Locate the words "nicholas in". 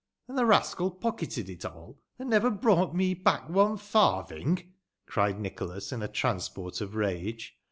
5.39-6.01